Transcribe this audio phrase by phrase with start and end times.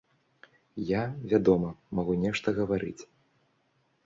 [0.91, 1.03] Я,
[1.33, 1.69] вядома,
[2.01, 3.01] магу нешта гаварыць.